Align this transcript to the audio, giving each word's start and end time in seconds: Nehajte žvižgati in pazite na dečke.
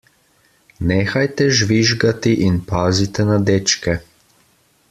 Nehajte 0.91 1.47
žvižgati 1.59 2.33
in 2.49 2.57
pazite 2.73 3.29
na 3.33 3.41
dečke. 3.51 3.99